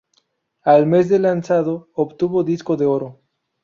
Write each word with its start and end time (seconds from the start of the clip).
Al 0.63 0.87
mes 0.87 1.09
de 1.09 1.19
lanzado 1.19 1.91
obtuvo 1.93 2.43
disco 2.43 2.75
de 2.75 2.87
oro. 2.87 3.21